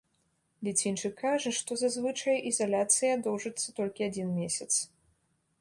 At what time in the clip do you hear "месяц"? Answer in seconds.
4.43-4.73